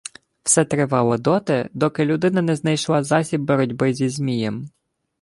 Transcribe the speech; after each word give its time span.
Все 0.43 0.65
тривало 0.65 1.17
доти, 1.17 1.69
доки 1.73 2.05
людина 2.05 2.41
не 2.41 2.55
знайшла 2.55 3.03
засіб 3.03 3.41
боротьби 3.41 3.93
зі 3.93 4.09
Змієм 4.09 4.69